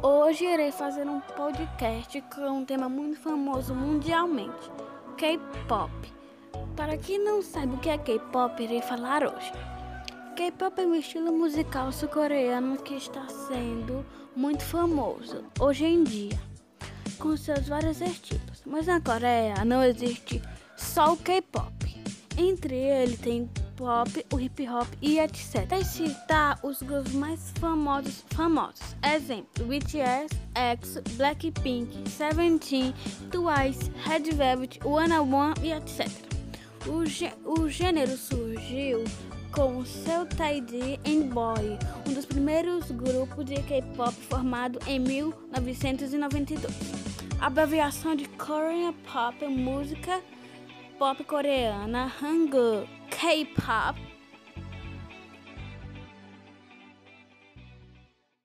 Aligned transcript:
Hoje 0.00 0.44
irei 0.44 0.70
fazer 0.70 1.08
um 1.08 1.18
podcast 1.18 2.20
com 2.32 2.48
um 2.48 2.64
tema 2.64 2.88
muito 2.88 3.18
famoso 3.18 3.74
mundialmente: 3.74 4.70
K-pop. 5.16 5.90
Para 6.76 6.96
quem 6.96 7.18
não 7.18 7.42
sabe 7.42 7.74
o 7.74 7.78
que 7.78 7.88
é 7.88 7.98
K-pop, 7.98 8.62
irei 8.62 8.80
falar 8.80 9.24
hoje. 9.24 9.50
K-pop 10.36 10.80
é 10.80 10.86
um 10.86 10.94
estilo 10.94 11.32
musical 11.32 11.90
sul-coreano 11.90 12.76
que 12.76 12.94
está 12.94 13.26
sendo 13.28 14.06
muito 14.36 14.64
famoso 14.64 15.44
hoje 15.58 15.84
em 15.84 16.04
dia, 16.04 16.38
com 17.18 17.36
seus 17.36 17.66
vários 17.66 18.00
estilos. 18.00 18.62
Mas 18.64 18.86
na 18.86 19.00
Coreia 19.00 19.64
não 19.64 19.82
existe 19.82 20.40
só 20.76 21.12
o 21.12 21.16
K-pop. 21.16 21.72
Entre 22.36 22.76
eles 22.76 23.18
tem 23.18 23.50
pop, 23.78 24.10
o 24.32 24.40
hip 24.40 24.68
hop 24.68 24.88
e 25.00 25.20
etc. 25.20 25.66
Para 25.68 25.84
citar 25.84 26.58
os 26.64 26.82
grupos 26.82 27.12
mais 27.12 27.52
famosos, 27.60 28.24
famosos. 28.30 28.96
Exemplo: 29.02 29.64
BTS, 29.64 30.34
EXO, 30.54 31.00
Blackpink, 31.16 32.10
Seventeen, 32.10 32.92
Twice, 33.30 33.90
Red 34.04 34.32
Velvet, 34.34 34.80
One 34.84 35.14
One 35.14 35.54
e 35.62 35.72
etc. 35.72 36.08
O, 36.86 37.04
o 37.52 37.68
gênero 37.68 38.16
surgiu 38.16 39.04
com 39.52 39.84
seu 39.84 40.26
Taiji 40.26 40.98
and 41.06 41.28
Boy, 41.28 41.78
um 42.06 42.12
dos 42.12 42.26
primeiros 42.26 42.90
grupos 42.90 43.44
de 43.44 43.62
K-pop 43.62 44.12
formado 44.28 44.78
em 44.86 44.98
1992. 44.98 46.66
A 47.40 47.46
abreviação 47.46 48.16
de 48.16 48.28
Korean 48.30 48.92
Pop 49.12 49.46
música 49.46 50.20
pop 50.98 51.22
coreana, 51.22 52.12
Hangul, 52.20 52.88
K-pop 53.18 53.96